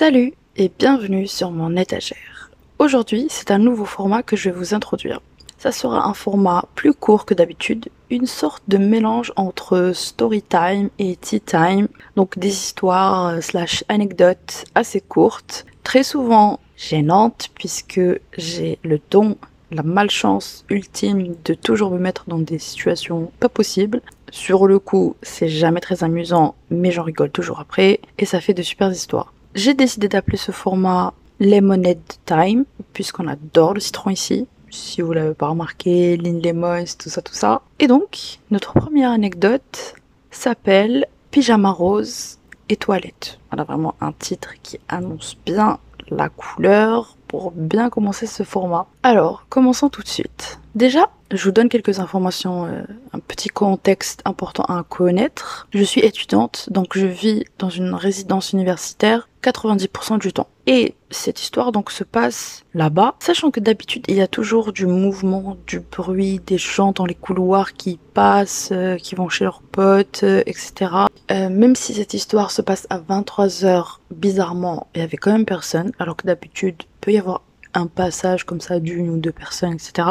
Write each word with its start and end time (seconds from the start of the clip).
Salut 0.00 0.32
et 0.56 0.72
bienvenue 0.78 1.26
sur 1.26 1.50
mon 1.50 1.76
étagère. 1.76 2.50
Aujourd'hui, 2.78 3.26
c'est 3.28 3.50
un 3.50 3.58
nouveau 3.58 3.84
format 3.84 4.22
que 4.22 4.34
je 4.34 4.48
vais 4.48 4.56
vous 4.56 4.72
introduire. 4.72 5.20
Ça 5.58 5.72
sera 5.72 6.08
un 6.08 6.14
format 6.14 6.64
plus 6.74 6.94
court 6.94 7.26
que 7.26 7.34
d'habitude, 7.34 7.90
une 8.08 8.24
sorte 8.24 8.62
de 8.66 8.78
mélange 8.78 9.30
entre 9.36 9.92
story 9.94 10.40
time 10.40 10.88
et 10.98 11.16
tea 11.16 11.42
time, 11.42 11.86
donc 12.16 12.38
des 12.38 12.48
histoires 12.48 13.26
euh, 13.26 13.40
slash 13.42 13.84
anecdotes 13.90 14.64
assez 14.74 15.02
courtes, 15.02 15.66
très 15.84 16.02
souvent 16.02 16.60
gênantes 16.78 17.50
puisque 17.54 18.00
j'ai 18.38 18.78
le 18.82 19.00
don, 19.10 19.36
la 19.70 19.82
malchance 19.82 20.64
ultime 20.70 21.34
de 21.44 21.52
toujours 21.52 21.90
me 21.90 21.98
mettre 21.98 22.24
dans 22.26 22.38
des 22.38 22.58
situations 22.58 23.30
pas 23.38 23.50
possibles. 23.50 24.00
Sur 24.30 24.66
le 24.66 24.78
coup, 24.78 25.16
c'est 25.20 25.50
jamais 25.50 25.80
très 25.80 26.04
amusant, 26.04 26.54
mais 26.70 26.90
j'en 26.90 27.02
rigole 27.02 27.30
toujours 27.30 27.60
après, 27.60 28.00
et 28.16 28.24
ça 28.24 28.40
fait 28.40 28.54
de 28.54 28.62
super 28.62 28.90
histoires. 28.90 29.34
J'ai 29.54 29.74
décidé 29.74 30.08
d'appeler 30.08 30.36
ce 30.36 30.52
format 30.52 31.12
Lemonade 31.40 31.98
Time, 32.24 32.64
puisqu'on 32.92 33.26
adore 33.26 33.74
le 33.74 33.80
citron 33.80 34.10
ici. 34.10 34.46
Si 34.70 35.02
vous 35.02 35.12
l'avez 35.12 35.34
pas 35.34 35.48
remarqué, 35.48 36.16
Lynn 36.16 36.40
Lemons, 36.40 36.84
tout 36.96 37.08
ça, 37.08 37.20
tout 37.20 37.34
ça. 37.34 37.62
Et 37.80 37.88
donc, 37.88 38.38
notre 38.52 38.74
première 38.74 39.10
anecdote 39.10 39.96
s'appelle 40.30 41.08
Pyjama 41.32 41.72
rose 41.72 42.38
et 42.68 42.76
toilette. 42.76 43.40
On 43.50 43.58
a 43.58 43.64
vraiment 43.64 43.96
un 44.00 44.12
titre 44.12 44.54
qui 44.62 44.78
annonce 44.88 45.36
bien 45.44 45.80
la 46.10 46.28
couleur 46.28 47.16
pour 47.26 47.50
bien 47.50 47.90
commencer 47.90 48.26
ce 48.26 48.44
format. 48.44 48.86
Alors, 49.02 49.46
commençons 49.48 49.88
tout 49.88 50.02
de 50.02 50.08
suite. 50.08 50.60
Déjà, 50.74 51.10
je 51.30 51.44
vous 51.44 51.52
donne 51.52 51.68
quelques 51.68 52.00
informations, 52.00 52.66
euh, 52.66 52.82
un 53.12 53.18
petit 53.18 53.48
contexte 53.48 54.20
important 54.24 54.64
à 54.64 54.82
connaître. 54.82 55.68
Je 55.72 55.82
suis 55.82 56.02
étudiante, 56.02 56.68
donc 56.70 56.96
je 56.96 57.06
vis 57.06 57.44
dans 57.58 57.70
une 57.70 57.94
résidence 57.94 58.52
universitaire 58.52 59.28
90% 59.42 60.18
du 60.18 60.32
temps. 60.32 60.48
Et 60.66 60.94
cette 61.10 61.42
histoire 61.42 61.72
donc 61.72 61.90
se 61.90 62.04
passe 62.04 62.64
là-bas, 62.74 63.14
sachant 63.18 63.50
que 63.50 63.60
d'habitude 63.60 64.04
il 64.08 64.16
y 64.16 64.20
a 64.20 64.28
toujours 64.28 64.72
du 64.72 64.86
mouvement, 64.86 65.56
du 65.66 65.80
bruit, 65.80 66.40
des 66.46 66.58
gens 66.58 66.92
dans 66.92 67.06
les 67.06 67.14
couloirs 67.14 67.72
qui 67.72 67.98
passent, 68.14 68.70
euh, 68.72 68.96
qui 68.96 69.14
vont 69.14 69.28
chez 69.28 69.44
leurs 69.44 69.62
potes, 69.62 70.20
euh, 70.22 70.42
etc. 70.46 70.92
Euh, 71.30 71.48
même 71.48 71.74
si 71.74 71.94
cette 71.94 72.14
histoire 72.14 72.50
se 72.50 72.62
passe 72.62 72.86
à 72.90 72.98
23h, 72.98 73.98
bizarrement, 74.10 74.88
il 74.94 75.00
y 75.00 75.04
avait 75.04 75.16
quand 75.16 75.32
même 75.32 75.46
personne, 75.46 75.92
alors 75.98 76.16
que 76.16 76.26
d'habitude 76.26 76.82
peut 77.00 77.12
y 77.12 77.18
avoir 77.18 77.42
un 77.74 77.86
passage 77.86 78.44
comme 78.44 78.60
ça 78.60 78.80
d'une 78.80 79.10
ou 79.10 79.18
deux 79.18 79.32
personnes, 79.32 79.74
etc. 79.74 80.08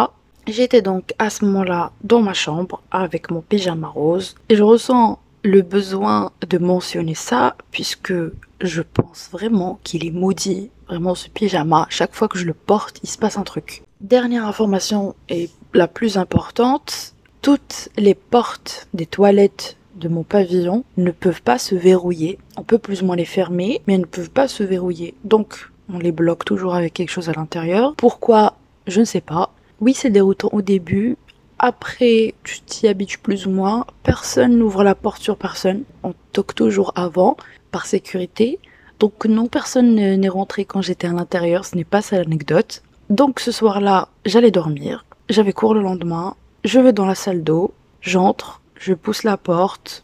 J'étais 0.47 0.81
donc 0.81 1.13
à 1.19 1.29
ce 1.29 1.45
moment-là 1.45 1.91
dans 2.03 2.21
ma 2.21 2.33
chambre 2.33 2.81
avec 2.91 3.29
mon 3.29 3.41
pyjama 3.41 3.87
rose 3.87 4.35
et 4.49 4.55
je 4.55 4.63
ressens 4.63 5.19
le 5.43 5.61
besoin 5.61 6.31
de 6.47 6.57
mentionner 6.57 7.15
ça 7.15 7.55
puisque 7.71 8.13
je 8.61 8.81
pense 8.81 9.29
vraiment 9.31 9.79
qu'il 9.83 10.05
est 10.05 10.11
maudit. 10.11 10.69
Vraiment 10.87 11.13
ce 11.13 11.29
pyjama, 11.29 11.85
chaque 11.89 12.15
fois 12.15 12.27
que 12.27 12.39
je 12.39 12.45
le 12.45 12.55
porte, 12.55 12.99
il 13.03 13.09
se 13.09 13.17
passe 13.17 13.37
un 13.37 13.43
truc. 13.43 13.83
Dernière 14.01 14.47
information 14.47 15.15
et 15.29 15.49
la 15.73 15.87
plus 15.87 16.17
importante, 16.17 17.13
toutes 17.41 17.89
les 17.95 18.15
portes 18.15 18.87
des 18.93 19.05
toilettes 19.05 19.77
de 19.95 20.07
mon 20.07 20.23
pavillon 20.23 20.83
ne 20.97 21.11
peuvent 21.11 21.41
pas 21.41 21.59
se 21.59 21.75
verrouiller. 21.75 22.39
On 22.57 22.63
peut 22.63 22.79
plus 22.79 23.01
ou 23.01 23.05
moins 23.05 23.15
les 23.15 23.25
fermer, 23.25 23.81
mais 23.85 23.95
elles 23.95 24.01
ne 24.01 24.05
peuvent 24.05 24.31
pas 24.31 24.47
se 24.47 24.63
verrouiller. 24.63 25.13
Donc, 25.23 25.69
on 25.91 25.99
les 25.99 26.11
bloque 26.11 26.45
toujours 26.45 26.75
avec 26.75 26.93
quelque 26.93 27.09
chose 27.09 27.29
à 27.29 27.33
l'intérieur. 27.33 27.93
Pourquoi? 27.95 28.55
Je 28.87 28.99
ne 28.99 29.05
sais 29.05 29.21
pas. 29.21 29.51
Oui, 29.79 29.93
c'est 29.93 30.09
déroutant 30.09 30.49
au 30.51 30.61
début. 30.61 31.17
Après, 31.57 32.35
tu 32.43 32.61
t'y 32.61 32.87
habitues 32.87 33.17
plus 33.17 33.45
ou 33.45 33.51
moins. 33.51 33.85
Personne 34.03 34.57
n'ouvre 34.57 34.83
la 34.83 34.95
porte 34.95 35.21
sur 35.21 35.37
personne. 35.37 35.83
On 36.03 36.13
toque 36.31 36.55
toujours 36.55 36.93
avant, 36.95 37.37
par 37.71 37.85
sécurité. 37.85 38.59
Donc 38.99 39.25
non, 39.25 39.47
personne 39.47 39.95
n'est 39.95 40.29
rentré 40.29 40.65
quand 40.65 40.81
j'étais 40.81 41.07
à 41.07 41.13
l'intérieur. 41.13 41.65
Ce 41.65 41.75
n'est 41.75 41.83
pas 41.83 42.01
ça 42.01 42.17
l'anecdote. 42.17 42.83
Donc 43.09 43.39
ce 43.39 43.51
soir-là, 43.51 44.09
j'allais 44.25 44.51
dormir. 44.51 45.05
J'avais 45.29 45.53
cours 45.53 45.73
le 45.73 45.81
lendemain. 45.81 46.35
Je 46.63 46.79
vais 46.79 46.93
dans 46.93 47.05
la 47.05 47.15
salle 47.15 47.43
d'eau. 47.43 47.73
J'entre. 48.01 48.61
Je 48.75 48.93
pousse 48.93 49.23
la 49.23 49.37
porte. 49.37 50.03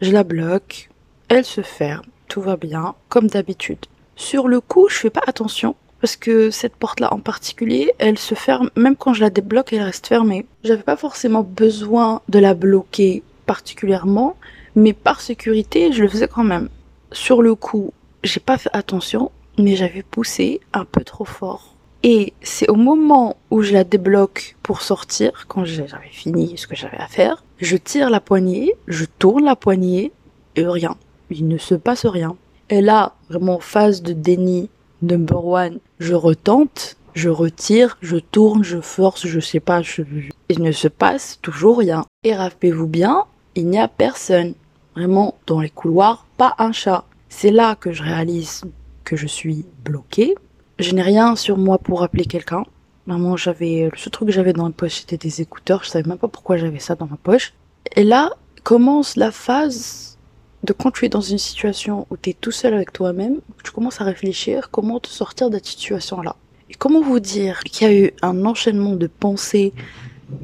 Je 0.00 0.10
la 0.10 0.24
bloque. 0.24 0.90
Elle 1.28 1.44
se 1.44 1.60
ferme. 1.60 2.06
Tout 2.28 2.40
va 2.40 2.56
bien, 2.56 2.94
comme 3.08 3.26
d'habitude. 3.26 3.86
Sur 4.18 4.48
le 4.48 4.60
coup, 4.60 4.88
je 4.90 4.96
fais 4.96 5.10
pas 5.10 5.22
attention 5.28 5.76
parce 6.00 6.16
que 6.16 6.50
cette 6.50 6.74
porte-là 6.74 7.14
en 7.14 7.20
particulier, 7.20 7.92
elle 7.98 8.18
se 8.18 8.34
ferme, 8.34 8.68
même 8.76 8.96
quand 8.96 9.14
je 9.14 9.20
la 9.20 9.30
débloque, 9.30 9.72
elle 9.72 9.82
reste 9.82 10.08
fermée. 10.08 10.44
J'avais 10.64 10.82
pas 10.82 10.96
forcément 10.96 11.44
besoin 11.44 12.20
de 12.28 12.40
la 12.40 12.54
bloquer 12.54 13.22
particulièrement, 13.46 14.36
mais 14.74 14.92
par 14.92 15.20
sécurité, 15.20 15.92
je 15.92 16.02
le 16.02 16.08
faisais 16.08 16.26
quand 16.26 16.42
même. 16.42 16.68
Sur 17.12 17.42
le 17.42 17.54
coup, 17.54 17.92
j'ai 18.24 18.40
pas 18.40 18.58
fait 18.58 18.70
attention, 18.72 19.30
mais 19.56 19.76
j'avais 19.76 20.02
poussé 20.02 20.60
un 20.72 20.84
peu 20.84 21.04
trop 21.04 21.24
fort. 21.24 21.76
Et 22.02 22.32
c'est 22.42 22.68
au 22.68 22.74
moment 22.74 23.36
où 23.52 23.62
je 23.62 23.72
la 23.72 23.84
débloque 23.84 24.56
pour 24.64 24.82
sortir, 24.82 25.46
quand 25.46 25.64
j'avais 25.64 26.10
fini 26.10 26.58
ce 26.58 26.66
que 26.66 26.76
j'avais 26.76 26.98
à 26.98 27.06
faire, 27.06 27.44
je 27.58 27.76
tire 27.76 28.10
la 28.10 28.20
poignée, 28.20 28.74
je 28.88 29.04
tourne 29.04 29.44
la 29.44 29.56
poignée, 29.56 30.10
et 30.56 30.66
rien. 30.66 30.96
Il 31.30 31.46
ne 31.46 31.56
se 31.58 31.76
passe 31.76 32.04
rien. 32.04 32.36
Et 32.70 32.80
là, 32.80 33.14
vraiment 33.30 33.60
phase 33.60 34.02
de 34.02 34.12
déni 34.12 34.68
number 35.02 35.44
one, 35.44 35.78
je 35.98 36.14
retente, 36.14 36.96
je 37.14 37.28
retire, 37.28 37.96
je 38.02 38.16
tourne, 38.16 38.62
je 38.62 38.80
force, 38.80 39.26
je 39.26 39.40
sais 39.40 39.60
pas, 39.60 39.82
je... 39.82 40.02
il 40.48 40.62
ne 40.62 40.72
se 40.72 40.88
passe 40.88 41.38
toujours 41.42 41.78
rien. 41.78 42.04
Et 42.24 42.34
rappelez-vous 42.34 42.86
bien, 42.86 43.24
il 43.54 43.68
n'y 43.68 43.78
a 43.78 43.88
personne. 43.88 44.54
Vraiment, 44.94 45.34
dans 45.46 45.60
les 45.60 45.70
couloirs, 45.70 46.26
pas 46.36 46.54
un 46.58 46.72
chat. 46.72 47.04
C'est 47.28 47.50
là 47.50 47.74
que 47.74 47.92
je 47.92 48.02
réalise 48.02 48.62
que 49.04 49.16
je 49.16 49.26
suis 49.26 49.64
bloquée. 49.84 50.34
Je 50.78 50.94
n'ai 50.94 51.02
rien 51.02 51.36
sur 51.36 51.56
moi 51.56 51.78
pour 51.78 52.02
appeler 52.02 52.24
quelqu'un. 52.24 52.64
Vraiment, 53.06 53.36
j'avais, 53.36 53.90
seul 53.96 54.10
truc 54.10 54.28
que 54.28 54.34
j'avais 54.34 54.52
dans 54.52 54.66
la 54.66 54.72
poche, 54.72 55.00
c'était 55.00 55.16
des 55.16 55.40
écouteurs. 55.40 55.82
Je 55.84 55.88
savais 55.88 56.08
même 56.08 56.18
pas 56.18 56.28
pourquoi 56.28 56.58
j'avais 56.58 56.78
ça 56.78 56.94
dans 56.94 57.06
ma 57.06 57.16
poche. 57.16 57.54
Et 57.96 58.04
là, 58.04 58.32
commence 58.64 59.16
la 59.16 59.30
phase 59.30 60.17
de 60.64 60.72
quand 60.72 60.90
tu 60.90 61.04
es 61.04 61.08
dans 61.08 61.20
une 61.20 61.38
situation 61.38 62.06
où 62.10 62.16
tu 62.16 62.30
es 62.30 62.32
tout 62.34 62.50
seul 62.50 62.74
avec 62.74 62.92
toi-même, 62.92 63.40
tu 63.64 63.70
commences 63.70 64.00
à 64.00 64.04
réfléchir 64.04 64.70
comment 64.70 65.00
te 65.00 65.08
sortir 65.08 65.50
de 65.50 65.56
cette 65.56 65.66
situation-là. 65.66 66.36
Et 66.70 66.74
comment 66.74 67.00
vous 67.00 67.20
dire 67.20 67.60
qu'il 67.64 67.86
y 67.86 67.90
a 67.90 67.94
eu 67.94 68.12
un 68.22 68.44
enchaînement 68.44 68.96
de 68.96 69.06
pensées 69.06 69.72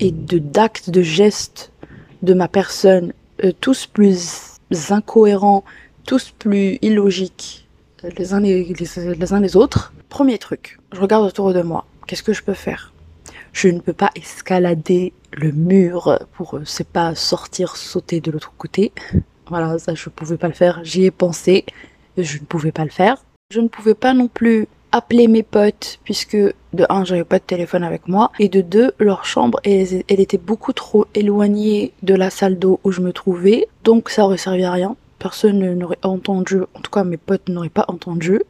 et 0.01 0.13
de 0.13 0.39
d'actes, 0.39 0.91
de 0.91 1.03
gestes 1.03 1.73
de 2.23 2.33
ma 2.33 2.49
personne, 2.49 3.13
euh, 3.45 3.53
tous 3.61 3.87
plus 3.87 4.59
incohérents, 4.91 5.65
tous 6.07 6.31
plus 6.31 6.79
illogiques 6.81 7.69
euh, 8.05 8.11
les 8.17 8.33
uns 8.33 8.41
les, 8.41 8.65
les 8.65 9.33
uns 9.33 9.41
les 9.41 9.57
autres? 9.57 9.93
Premier 10.09 10.39
truc, 10.39 10.79
je 10.93 11.01
regarde 11.01 11.27
autour 11.27 11.53
de 11.53 11.63
moi. 11.63 11.85
Qu'est-ce 12.07 12.23
que 12.23 12.33
je 12.33 12.43
peux 12.43 12.55
faire? 12.55 12.93
Je 13.53 13.69
ne 13.69 13.81
peux 13.81 13.93
pas 13.93 14.11
escalader 14.15 15.13
le 15.33 15.53
mur 15.53 16.19
pour, 16.33 16.61
c'est 16.65 16.87
euh, 16.87 16.91
pas, 16.93 17.15
sortir, 17.15 17.77
sauter 17.77 18.21
de 18.21 18.31
l'autre 18.31 18.53
côté. 18.57 18.93
Voilà, 19.49 19.79
ça 19.79 19.95
je 19.95 20.09
pouvais 20.09 20.37
pas 20.37 20.49
le 20.49 20.55
faire. 20.55 20.81
J'y 20.85 21.05
ai 21.05 21.11
pensé, 21.11 21.65
je 22.17 22.39
ne 22.39 22.45
pouvais 22.45 22.73
pas 22.73 22.85
le 22.85 22.91
faire. 22.91 23.17
Je 23.51 23.61
ne 23.61 23.69
pouvais 23.69 23.95
pas 23.95 24.15
non 24.15 24.29
plus 24.29 24.67
appeler 24.95 25.27
mes 25.27 25.43
potes 25.43 25.99
puisque 26.05 26.37
de 26.37 26.87
un 26.89 27.05
j'avais 27.05 27.25
pas 27.25 27.41
de 27.41 27.45
téléphone 27.45 27.83
avec 27.83 28.07
moi 28.07 28.31
et 28.39 28.49
de 28.49 28.61
deux 28.61 28.93
leur 29.01 29.25
chambre 29.25 29.59
elle, 29.65 30.05
elle 30.09 30.21
était 30.21 30.39
beaucoup 30.39 30.73
trop 30.73 31.07
éloignée 31.17 31.93
de 32.05 32.15
la 32.15 32.31
salle 32.31 32.61
d'eau 32.61 32.79
où 32.85 32.93
je 32.93 33.01
me 33.01 33.13
trouvais 33.13 33.67
donc 33.83 34.09
ça 34.09 34.25
aurait 34.25 34.39
servi 34.39 34.63
à 34.63 34.71
rien. 34.71 34.97
Personne 35.19 35.75
n'aurait 35.75 35.99
entendu 36.05 36.61
en 36.75 36.81
tout 36.81 36.93
cas 36.93 37.03
mes 37.03 37.17
potes 37.17 37.49
n'auraient 37.49 37.71
pas 37.71 37.87
entendu. 37.89 38.41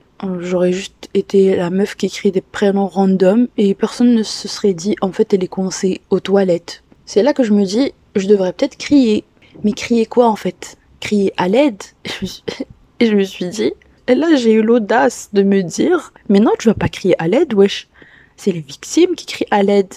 J'aurais 0.40 0.72
juste 0.72 1.08
été 1.14 1.56
la 1.56 1.70
meuf 1.70 1.96
qui 1.96 2.06
écrit 2.06 2.30
des 2.30 2.42
prénoms 2.42 2.88
random 2.88 3.48
et 3.56 3.74
personne 3.74 4.14
ne 4.14 4.22
se 4.22 4.46
serait 4.46 4.74
dit 4.74 4.96
en 5.00 5.12
fait 5.12 5.32
elle 5.32 5.44
est 5.44 5.48
coincée 5.48 6.02
aux 6.10 6.20
toilettes. 6.20 6.82
C'est 7.06 7.22
là 7.22 7.32
que 7.32 7.42
je 7.42 7.52
me 7.52 7.64
dis 7.64 7.92
je 8.16 8.28
devrais 8.28 8.52
peut-être 8.52 8.76
crier. 8.76 9.24
Mais 9.62 9.72
crier 9.72 10.04
quoi 10.04 10.28
en 10.28 10.36
fait? 10.36 10.76
Crier 11.04 11.32
à 11.36 11.48
l'aide. 11.48 11.82
Et 13.00 13.06
je 13.06 13.14
me 13.14 13.24
suis 13.24 13.48
dit, 13.48 13.72
et 14.06 14.14
là 14.14 14.34
j'ai 14.36 14.52
eu 14.52 14.62
l'audace 14.62 15.28
de 15.32 15.42
me 15.42 15.62
dire, 15.62 16.12
mais 16.28 16.40
non, 16.40 16.52
tu 16.58 16.68
vas 16.68 16.74
pas 16.74 16.88
crier 16.88 17.14
à 17.22 17.28
l'aide, 17.28 17.52
wesh. 17.54 17.88
C'est 18.36 18.52
les 18.52 18.60
victimes 18.60 19.14
qui 19.14 19.26
crient 19.26 19.46
à 19.50 19.62
l'aide. 19.62 19.92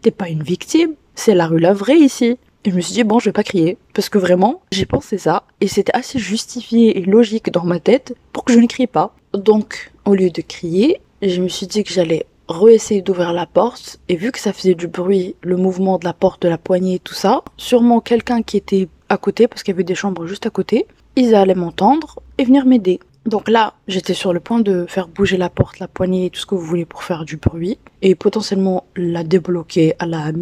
T'es 0.00 0.10
pas 0.10 0.28
une 0.28 0.42
victime, 0.42 0.94
c'est 1.14 1.34
la 1.34 1.46
rue 1.46 1.58
Lavray 1.58 1.98
ici. 1.98 2.38
Et 2.64 2.70
je 2.70 2.76
me 2.76 2.80
suis 2.80 2.94
dit, 2.94 3.02
bon, 3.02 3.18
je 3.18 3.26
vais 3.26 3.32
pas 3.32 3.42
crier. 3.42 3.76
Parce 3.92 4.08
que 4.08 4.18
vraiment, 4.18 4.62
j'ai 4.70 4.86
pensé 4.86 5.18
ça. 5.18 5.44
Et 5.60 5.66
c'était 5.66 5.96
assez 5.96 6.18
justifié 6.20 6.96
et 6.98 7.02
logique 7.02 7.50
dans 7.50 7.64
ma 7.64 7.80
tête 7.80 8.14
pour 8.32 8.44
que 8.44 8.52
je 8.52 8.60
ne 8.60 8.68
crie 8.68 8.86
pas. 8.86 9.16
Donc, 9.34 9.90
au 10.04 10.14
lieu 10.14 10.30
de 10.30 10.42
crier, 10.42 11.00
je 11.22 11.42
me 11.42 11.48
suis 11.48 11.66
dit 11.66 11.82
que 11.82 11.92
j'allais 11.92 12.26
re-essayer 12.46 13.02
d'ouvrir 13.02 13.32
la 13.32 13.46
porte. 13.46 13.98
Et 14.08 14.14
vu 14.14 14.30
que 14.30 14.38
ça 14.38 14.52
faisait 14.52 14.74
du 14.74 14.86
bruit, 14.86 15.34
le 15.42 15.56
mouvement 15.56 15.98
de 15.98 16.04
la 16.04 16.12
porte, 16.12 16.42
de 16.42 16.48
la 16.48 16.58
poignée, 16.58 17.00
tout 17.00 17.14
ça, 17.14 17.42
sûrement 17.56 18.00
quelqu'un 18.00 18.42
qui 18.42 18.56
était 18.56 18.88
à 19.12 19.18
côté, 19.18 19.46
parce 19.46 19.62
qu'il 19.62 19.72
y 19.72 19.76
avait 19.76 19.84
des 19.84 19.94
chambres 19.94 20.26
juste 20.26 20.46
à 20.46 20.50
côté, 20.50 20.86
ils 21.16 21.34
allaient 21.34 21.54
m'entendre 21.54 22.20
et 22.38 22.44
venir 22.44 22.64
m'aider. 22.64 22.98
Donc 23.26 23.48
là, 23.48 23.74
j'étais 23.86 24.14
sur 24.14 24.32
le 24.32 24.40
point 24.40 24.60
de 24.60 24.86
faire 24.88 25.06
bouger 25.06 25.36
la 25.36 25.50
porte, 25.50 25.78
la 25.78 25.86
poignée, 25.86 26.30
tout 26.30 26.40
ce 26.40 26.46
que 26.46 26.54
vous 26.54 26.64
voulez 26.64 26.86
pour 26.86 27.04
faire 27.04 27.26
du 27.26 27.36
bruit, 27.36 27.78
et 28.00 28.14
potentiellement 28.14 28.86
la 28.96 29.22
débloquer 29.22 29.94
à 29.98 30.06
la, 30.06 30.32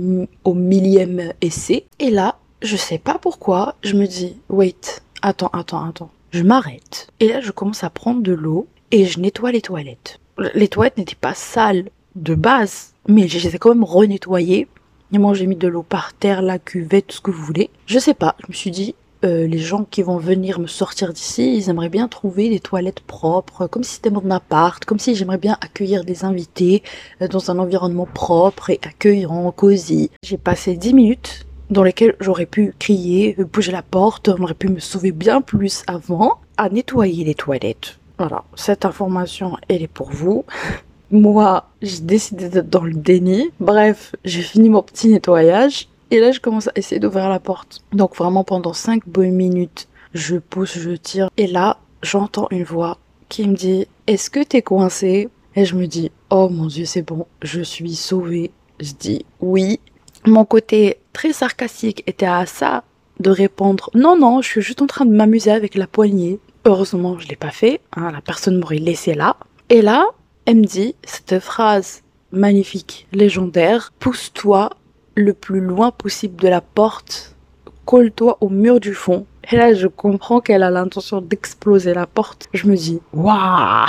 au 0.44 0.54
millième 0.54 1.32
essai. 1.40 1.84
Et 1.98 2.10
là, 2.10 2.36
je 2.62 2.76
sais 2.76 2.98
pas 2.98 3.18
pourquoi, 3.20 3.74
je 3.82 3.96
me 3.96 4.06
dis, 4.06 4.36
wait, 4.48 5.02
attends, 5.20 5.50
attends, 5.52 5.84
attends. 5.84 6.10
Je 6.30 6.44
m'arrête. 6.44 7.08
Et 7.18 7.28
là, 7.28 7.40
je 7.40 7.50
commence 7.50 7.82
à 7.82 7.90
prendre 7.90 8.22
de 8.22 8.32
l'eau 8.32 8.68
et 8.92 9.04
je 9.04 9.18
nettoie 9.18 9.50
les 9.50 9.62
toilettes. 9.62 10.20
Les 10.54 10.68
toilettes 10.68 10.96
n'étaient 10.96 11.16
pas 11.16 11.34
sales 11.34 11.90
de 12.14 12.36
base, 12.36 12.94
mais 13.08 13.26
je 13.26 13.36
les 13.40 13.56
ai 13.56 13.58
quand 13.58 13.70
même 13.70 13.84
renettoyées. 13.84 14.68
Et 15.12 15.18
moi, 15.18 15.34
j'ai 15.34 15.46
mis 15.46 15.56
de 15.56 15.66
l'eau 15.66 15.82
par 15.82 16.12
terre, 16.12 16.40
la 16.40 16.58
cuvette, 16.58 17.08
tout 17.08 17.16
ce 17.16 17.20
que 17.20 17.30
vous 17.30 17.42
voulez. 17.42 17.70
Je 17.86 17.98
sais 17.98 18.14
pas, 18.14 18.36
je 18.40 18.46
me 18.48 18.52
suis 18.52 18.70
dit, 18.70 18.94
euh, 19.24 19.46
les 19.46 19.58
gens 19.58 19.84
qui 19.84 20.02
vont 20.02 20.16
venir 20.16 20.60
me 20.60 20.66
sortir 20.66 21.12
d'ici, 21.12 21.56
ils 21.56 21.68
aimeraient 21.68 21.90
bien 21.90 22.08
trouver 22.08 22.48
des 22.48 22.60
toilettes 22.60 23.00
propres, 23.00 23.66
comme 23.66 23.84
si 23.84 23.96
c'était 23.96 24.10
mon 24.10 24.30
appart, 24.30 24.82
comme 24.84 24.98
si 24.98 25.14
j'aimerais 25.14 25.38
bien 25.38 25.58
accueillir 25.60 26.04
des 26.04 26.24
invités 26.24 26.82
euh, 27.20 27.28
dans 27.28 27.50
un 27.50 27.58
environnement 27.58 28.06
propre 28.06 28.70
et 28.70 28.80
accueillant, 28.82 29.50
cosy. 29.52 30.10
J'ai 30.22 30.38
passé 30.38 30.76
10 30.76 30.94
minutes 30.94 31.46
dans 31.70 31.82
lesquelles 31.82 32.16
j'aurais 32.20 32.46
pu 32.46 32.72
crier, 32.78 33.36
euh, 33.38 33.44
bouger 33.44 33.72
la 33.72 33.82
porte, 33.82 34.28
on 34.28 34.42
aurait 34.42 34.54
pu 34.54 34.68
me 34.68 34.80
sauver 34.80 35.12
bien 35.12 35.42
plus 35.42 35.82
avant, 35.86 36.38
à 36.56 36.68
nettoyer 36.70 37.24
les 37.24 37.34
toilettes. 37.34 37.98
Voilà, 38.18 38.44
cette 38.54 38.84
information, 38.84 39.56
elle 39.68 39.82
est 39.82 39.88
pour 39.88 40.10
vous. 40.10 40.44
Moi, 41.10 41.68
j'ai 41.82 42.00
décidé 42.00 42.48
d'être 42.48 42.70
dans 42.70 42.84
le 42.84 42.94
déni. 42.94 43.50
Bref, 43.58 44.14
j'ai 44.24 44.42
fini 44.42 44.68
mon 44.68 44.82
petit 44.82 45.08
nettoyage 45.08 45.88
et 46.10 46.20
là, 46.20 46.32
je 46.32 46.40
commence 46.40 46.68
à 46.68 46.72
essayer 46.76 47.00
d'ouvrir 47.00 47.28
la 47.28 47.40
porte. 47.40 47.82
Donc 47.92 48.16
vraiment 48.16 48.44
pendant 48.44 48.72
5 48.72 49.08
bonnes 49.08 49.32
minutes, 49.32 49.88
je 50.14 50.36
pousse, 50.36 50.78
je 50.78 50.90
tire. 50.90 51.30
Et 51.36 51.46
là, 51.46 51.78
j'entends 52.02 52.48
une 52.50 52.64
voix 52.64 52.98
qui 53.28 53.46
me 53.48 53.54
dit 53.54 53.86
Est-ce 54.06 54.30
que 54.30 54.42
t'es 54.42 54.62
coincé? 54.62 55.28
Et 55.56 55.64
je 55.64 55.74
me 55.74 55.86
dis 55.86 56.10
Oh 56.30 56.48
mon 56.48 56.66
dieu, 56.66 56.84
c'est 56.84 57.02
bon, 57.02 57.26
je 57.42 57.60
suis 57.60 57.94
sauvée. 57.96 58.50
Je 58.78 58.92
dis 58.92 59.24
oui. 59.40 59.80
Mon 60.26 60.44
côté 60.44 60.98
très 61.12 61.32
sarcastique 61.32 62.02
était 62.06 62.26
à 62.26 62.46
ça 62.46 62.84
de 63.20 63.30
répondre 63.30 63.90
Non, 63.94 64.16
non, 64.16 64.42
je 64.42 64.48
suis 64.48 64.62
juste 64.62 64.82
en 64.82 64.86
train 64.86 65.06
de 65.06 65.14
m'amuser 65.14 65.50
avec 65.50 65.74
la 65.74 65.86
poignée. 65.86 66.38
Heureusement, 66.64 67.18
je 67.18 67.28
l'ai 67.28 67.36
pas 67.36 67.50
fait. 67.50 67.80
Hein, 67.96 68.10
la 68.12 68.20
personne 68.20 68.58
m'aurait 68.58 68.78
laissé 68.78 69.14
là. 69.14 69.36
Et 69.68 69.82
là, 69.82 70.06
elle 70.50 70.56
me 70.56 70.64
dit 70.64 70.96
cette 71.04 71.38
phrase 71.38 72.02
magnifique, 72.32 73.06
légendaire 73.12 73.92
Pousse-toi 74.00 74.70
le 75.14 75.32
plus 75.32 75.60
loin 75.60 75.92
possible 75.92 76.42
de 76.42 76.48
la 76.48 76.60
porte, 76.60 77.36
colle-toi 77.84 78.36
au 78.40 78.48
mur 78.48 78.80
du 78.80 78.92
fond. 78.92 79.26
Et 79.52 79.56
là, 79.56 79.74
je 79.74 79.86
comprends 79.86 80.40
qu'elle 80.40 80.64
a 80.64 80.70
l'intention 80.72 81.20
d'exploser 81.20 81.94
la 81.94 82.08
porte. 82.08 82.48
Je 82.52 82.66
me 82.66 82.74
dis, 82.74 82.98
waouh 83.12 83.86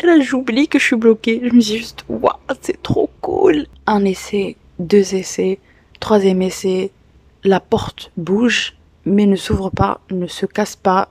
Et 0.00 0.06
là, 0.06 0.20
j'oublie 0.20 0.68
que 0.68 0.78
je 0.78 0.84
suis 0.84 0.96
bloquée. 0.96 1.40
Je 1.42 1.54
me 1.54 1.60
dis 1.60 1.78
juste, 1.78 2.04
waouh, 2.06 2.36
c'est 2.60 2.82
trop 2.82 3.08
cool. 3.22 3.64
Un 3.86 4.04
essai, 4.04 4.56
deux 4.78 5.14
essais, 5.14 5.58
troisième 6.00 6.42
essai, 6.42 6.90
la 7.44 7.60
porte 7.60 8.12
bouge, 8.18 8.76
mais 9.06 9.24
ne 9.24 9.36
s'ouvre 9.36 9.70
pas, 9.70 10.02
ne 10.10 10.26
se 10.26 10.44
casse 10.44 10.76
pas, 10.76 11.08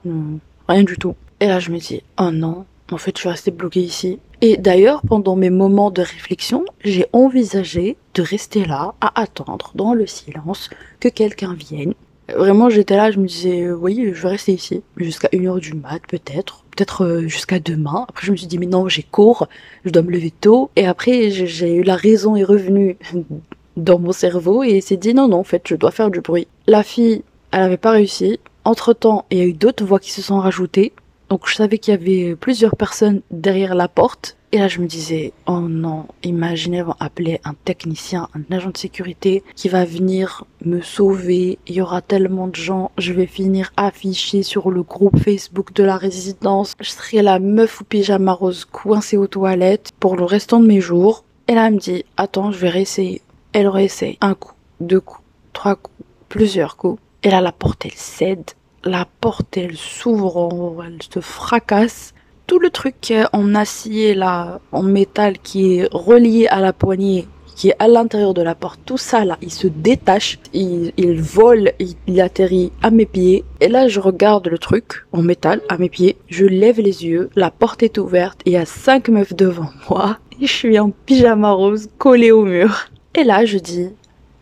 rien 0.68 0.84
du 0.84 0.96
tout. 0.98 1.16
Et 1.40 1.48
là, 1.48 1.58
je 1.58 1.72
me 1.72 1.78
dis, 1.78 2.04
oh 2.20 2.30
non, 2.30 2.64
en 2.92 2.98
fait, 2.98 3.16
je 3.16 3.20
suis 3.20 3.28
restée 3.28 3.50
bloquée 3.50 3.80
ici. 3.80 4.18
Et 4.40 4.56
d'ailleurs, 4.56 5.02
pendant 5.06 5.36
mes 5.36 5.50
moments 5.50 5.90
de 5.90 6.02
réflexion, 6.02 6.64
j'ai 6.84 7.06
envisagé 7.12 7.96
de 8.14 8.22
rester 8.22 8.64
là, 8.64 8.94
à 9.00 9.20
attendre, 9.20 9.72
dans 9.74 9.94
le 9.94 10.06
silence, 10.06 10.70
que 11.00 11.08
quelqu'un 11.08 11.54
vienne. 11.54 11.94
Vraiment, 12.34 12.68
j'étais 12.68 12.96
là, 12.96 13.10
je 13.10 13.18
me 13.18 13.26
disais, 13.26 13.62
euh, 13.62 13.74
oui, 13.74 14.12
je 14.12 14.22
vais 14.22 14.28
rester 14.28 14.52
ici, 14.52 14.82
jusqu'à 14.96 15.28
une 15.32 15.46
heure 15.46 15.60
du 15.60 15.72
mat, 15.72 16.00
peut-être, 16.08 16.64
peut-être 16.76 17.04
euh, 17.04 17.26
jusqu'à 17.26 17.58
demain. 17.58 18.04
Après, 18.08 18.26
je 18.26 18.32
me 18.32 18.36
suis 18.36 18.46
dit, 18.46 18.58
mais 18.58 18.66
non, 18.66 18.86
j'ai 18.86 19.02
cours, 19.02 19.48
je 19.84 19.90
dois 19.90 20.02
me 20.02 20.10
lever 20.10 20.30
tôt. 20.30 20.70
Et 20.76 20.86
après, 20.86 21.30
j'ai 21.30 21.74
eu 21.74 21.82
la 21.82 21.96
raison 21.96 22.36
est 22.36 22.44
revenue 22.44 22.98
dans 23.78 23.98
mon 23.98 24.12
cerveau 24.12 24.62
et 24.62 24.80
s'est 24.82 24.98
dit, 24.98 25.14
non, 25.14 25.28
non, 25.28 25.38
en 25.38 25.44
fait, 25.44 25.62
je 25.66 25.74
dois 25.74 25.90
faire 25.90 26.10
du 26.10 26.20
bruit. 26.20 26.48
La 26.66 26.82
fille, 26.82 27.22
elle 27.50 27.62
avait 27.62 27.78
pas 27.78 27.92
réussi. 27.92 28.38
Entre 28.64 28.92
temps, 28.92 29.24
il 29.30 29.38
y 29.38 29.40
a 29.40 29.46
eu 29.46 29.54
d'autres 29.54 29.84
voix 29.84 29.98
qui 29.98 30.10
se 30.10 30.20
sont 30.20 30.38
rajoutées. 30.38 30.92
Donc 31.28 31.46
je 31.46 31.54
savais 31.54 31.78
qu'il 31.78 31.92
y 31.92 31.96
avait 31.96 32.36
plusieurs 32.36 32.76
personnes 32.76 33.20
derrière 33.30 33.74
la 33.74 33.88
porte. 33.88 34.36
Et 34.50 34.58
là 34.58 34.68
je 34.68 34.80
me 34.80 34.86
disais, 34.86 35.34
oh 35.46 35.60
non, 35.60 36.06
imaginez 36.22 36.80
vont 36.80 36.94
appeler 37.00 37.38
un 37.44 37.52
technicien, 37.52 38.28
un 38.34 38.54
agent 38.54 38.70
de 38.70 38.78
sécurité 38.78 39.42
qui 39.54 39.68
va 39.68 39.84
venir 39.84 40.44
me 40.64 40.80
sauver. 40.80 41.58
Il 41.66 41.74
y 41.74 41.82
aura 41.82 42.00
tellement 42.00 42.48
de 42.48 42.54
gens, 42.54 42.90
je 42.96 43.12
vais 43.12 43.26
finir 43.26 43.72
affiché 43.76 44.42
sur 44.42 44.70
le 44.70 44.82
groupe 44.82 45.18
Facebook 45.18 45.74
de 45.74 45.84
la 45.84 45.98
résidence. 45.98 46.72
Je 46.80 46.90
serai 46.90 47.20
la 47.20 47.38
meuf 47.40 47.82
ou 47.82 47.84
pyjama 47.84 48.32
rose 48.32 48.64
coincée 48.64 49.18
aux 49.18 49.26
toilettes 49.26 49.92
pour 50.00 50.16
le 50.16 50.24
restant 50.24 50.60
de 50.60 50.66
mes 50.66 50.80
jours. 50.80 51.24
Et 51.46 51.54
là 51.54 51.66
elle 51.66 51.74
me 51.74 51.78
dit, 51.78 52.06
attends, 52.16 52.50
je 52.50 52.58
vais 52.58 52.70
réessayer. 52.70 53.20
Elle 53.52 53.68
réessaye. 53.68 54.16
Un 54.22 54.34
coup, 54.34 54.54
deux 54.80 55.00
coups, 55.00 55.22
trois 55.52 55.76
coups, 55.76 56.06
plusieurs 56.30 56.78
coups. 56.78 57.02
Et 57.22 57.30
là 57.30 57.42
la 57.42 57.52
porte 57.52 57.84
elle 57.84 57.92
cède 57.92 58.52
la 58.84 59.06
porte 59.20 59.56
elle 59.56 59.76
s'ouvre, 59.76 60.84
elle 60.86 61.02
se 61.02 61.20
fracasse. 61.20 62.14
Tout 62.46 62.58
le 62.58 62.70
truc 62.70 63.12
en 63.32 63.54
acier 63.54 64.14
là, 64.14 64.60
en 64.72 64.82
métal 64.82 65.38
qui 65.38 65.76
est 65.76 65.88
relié 65.92 66.46
à 66.46 66.60
la 66.60 66.72
poignée, 66.72 67.26
qui 67.58 67.70
est 67.70 67.76
à 67.78 67.88
l'intérieur 67.88 68.34
de 68.34 68.40
la 68.40 68.54
porte, 68.54 68.80
tout 68.86 68.96
ça 68.96 69.24
là, 69.24 69.36
il 69.42 69.52
se 69.52 69.66
détache, 69.66 70.38
il, 70.54 70.92
vole, 71.20 71.72
il, 72.06 72.20
atterrit 72.20 72.72
à 72.82 72.90
mes 72.90 73.04
pieds. 73.04 73.44
Et 73.60 73.68
là, 73.68 73.88
je 73.88 73.98
regarde 73.98 74.46
le 74.46 74.58
truc 74.58 75.04
en 75.12 75.22
métal 75.22 75.60
à 75.68 75.76
mes 75.76 75.88
pieds, 75.88 76.16
je 76.28 76.46
lève 76.46 76.80
les 76.80 77.04
yeux, 77.04 77.30
la 77.34 77.50
porte 77.50 77.82
est 77.82 77.98
ouverte, 77.98 78.40
il 78.46 78.52
y 78.52 78.56
a 78.56 78.64
cinq 78.64 79.08
meufs 79.08 79.34
devant 79.34 79.70
moi, 79.90 80.18
et 80.40 80.46
je 80.46 80.52
suis 80.52 80.78
en 80.78 80.90
pyjama 80.90 81.50
rose 81.50 81.90
collé 81.98 82.30
au 82.30 82.44
mur. 82.44 82.86
Et 83.16 83.24
là, 83.24 83.44
je 83.44 83.58
dis 83.58 83.88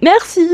merci. 0.02 0.46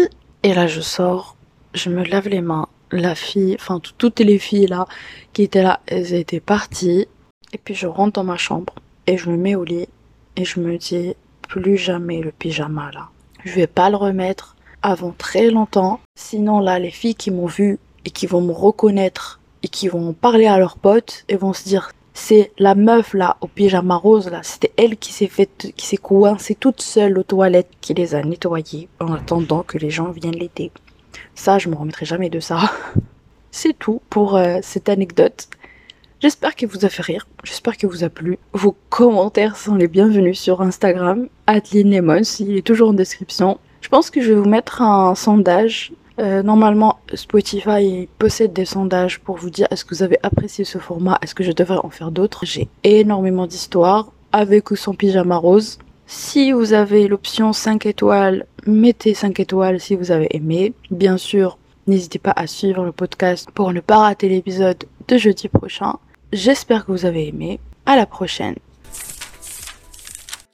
Et 0.45 0.55
là, 0.55 0.69
je 0.69 0.81
sors, 0.81 1.37
je 1.75 1.91
me 1.91 2.05
lave 2.05 2.29
les 2.29 2.41
mains, 2.41 2.69
la 2.93 3.15
fille, 3.15 3.57
enfin 3.59 3.81
toutes 3.99 4.21
les 4.21 4.39
filles 4.39 4.67
là 4.67 4.87
qui 5.33 5.43
étaient 5.43 5.63
là, 5.63 5.81
elles 5.87 6.15
étaient 6.15 6.41
parties. 6.41 7.07
Et 7.53 7.59
puis 7.59 7.75
je 7.75 7.87
rentre 7.87 8.15
dans 8.15 8.25
ma 8.25 8.37
chambre 8.37 8.75
et 9.07 9.19
je 9.19 9.31
me 9.31 9.37
mets 9.37 9.55
au 9.55 9.65
lit 9.65 9.89
et 10.37 10.45
je 10.45 10.61
me 10.61 10.79
dis 10.79 11.15
plus 11.49 11.77
jamais 11.77 12.21
le 12.21 12.33
pyjama 12.33 12.91
là. 12.93 13.09
Je 13.45 13.53
vais 13.53 13.67
pas 13.67 13.91
le 13.91 13.97
remettre 13.97 14.57
avant 14.83 15.15
très 15.17 15.51
longtemps. 15.51 16.01
Sinon 16.17 16.61
là, 16.61 16.79
les 16.79 16.91
filles 16.91 17.15
qui 17.15 17.31
m'ont 17.31 17.47
vu 17.47 17.79
et 18.05 18.11
qui 18.11 18.27
vont 18.27 18.41
me 18.41 18.53
reconnaître 18.53 19.41
et 19.63 19.69
qui 19.69 19.89
vont 19.89 20.13
parler 20.13 20.47
à 20.47 20.59
leurs 20.59 20.77
potes 20.77 21.25
et 21.29 21.37
vont 21.37 21.53
se 21.53 21.65
dire 21.65 21.93
c'est 22.15 22.53
la 22.59 22.75
meuf 22.75 23.15
là 23.15 23.37
au 23.41 23.47
pyjama 23.47 23.97
rose 23.97 24.29
là, 24.29 24.41
c'était 24.43 24.73
elle 24.77 24.97
qui 24.97 25.13
s'est 25.13 25.29
fait 25.29 25.73
qui 25.77 25.87
s'est 25.87 25.97
coincée 25.97 26.55
toute 26.55 26.83
seule 26.83 27.19
aux 27.19 27.23
toilettes 27.23 27.71
qui 27.81 27.95
les 27.95 28.15
a 28.15 28.23
nettoyées 28.23 28.89
en 29.01 29.13
attendant 29.15 29.63
que 29.63 29.79
les 29.79 29.91
gens 29.91 30.11
viennent 30.11 30.37
l'aider. 30.37 30.71
Ça, 31.35 31.59
je 31.59 31.69
me 31.69 31.75
remettrai 31.75 32.07
jamais 32.07 32.31
de 32.31 32.41
ça. 32.41 32.59
C'est 33.51 33.79
tout 33.79 34.01
pour 34.11 34.37
euh, 34.37 34.59
cette 34.63 34.89
anecdote. 34.89 35.49
J'espère 36.21 36.55
qu'elle 36.55 36.69
vous 36.69 36.85
a 36.85 36.89
fait 36.89 37.03
rire, 37.03 37.27
j'espère 37.43 37.77
qu'elle 37.77 37.91
vous 37.91 38.05
a 38.05 38.09
plu. 38.09 38.39
Vos 38.53 38.77
commentaires 38.91 39.57
sont 39.57 39.75
les 39.75 39.89
bienvenus 39.89 40.39
sur 40.39 40.63
Instagram, 40.63 41.29
Lemons, 41.75 42.23
il 42.39 42.59
est 42.59 42.65
toujours 42.65 42.91
en 42.91 42.93
description. 42.93 43.59
Je 43.81 43.89
pense 43.89 44.09
que 44.09 44.21
je 44.21 44.29
vais 44.29 44.39
vous 44.39 44.49
mettre 44.49 44.83
un 44.83 45.17
sondage. 45.17 45.93
Euh, 46.21 46.45
normalement, 46.45 47.01
Spotify 47.15 48.09
possède 48.19 48.53
des 48.53 48.67
sondages 48.67 49.19
pour 49.19 49.37
vous 49.37 49.51
dire 49.51 49.67
est-ce 49.73 49.85
que 49.85 49.97
vous 49.97 50.05
avez 50.05 50.19
apprécié 50.23 50.65
ce 50.65 50.79
format, 50.79 51.19
est-ce 51.23 51.35
que 51.35 51.43
je 51.43 51.51
devrais 51.51 51.81
en 51.83 51.91
faire 51.91 52.13
d'autres? 52.13 52.47
J'ai 52.47 52.69
énormément 52.85 53.49
d'histoires, 53.49 54.13
avec 54.31 54.71
ou 54.71 54.77
sans 54.77 54.95
pyjama 54.95 55.37
rose. 55.37 55.79
Si 56.15 56.53
vous 56.53 56.75
avez 56.75 57.09
l'option 57.09 57.55
5 57.55 57.87
étoiles, 57.87 58.45
mettez 58.67 59.15
5 59.15 59.41
étoiles 59.41 59.81
si 59.81 59.97
vous 59.97 60.11
avez 60.11 60.29
aimé. 60.37 60.75
Bien 60.91 61.17
sûr, 61.17 61.57
n'hésitez 61.87 62.19
pas 62.19 62.35
à 62.37 62.47
suivre 62.47 62.85
le 62.85 62.93
podcast 62.93 63.51
pour 63.51 63.73
ne 63.73 63.81
pas 63.81 63.97
rater 63.97 64.29
l'épisode 64.29 64.85
de 65.09 65.17
jeudi 65.17 65.49
prochain. 65.49 65.95
J'espère 66.31 66.85
que 66.85 66.93
vous 66.93 67.07
avez 67.07 67.29
aimé. 67.29 67.61
À 67.87 67.97
la 67.97 68.05
prochaine. 68.05 68.57